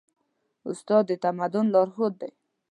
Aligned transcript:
استاد 0.69 1.03
د 1.09 1.11
تمدن 1.23 1.65
لارښود 1.73 2.13
دی. 2.21 2.31